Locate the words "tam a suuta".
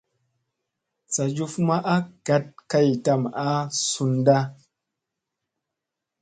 3.05-4.37